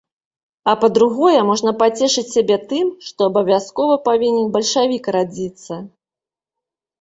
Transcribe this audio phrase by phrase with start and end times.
[0.71, 5.73] А па-другое, можна пацешыць сябе тым, што абавязкова павінен бальшавік радзіцца!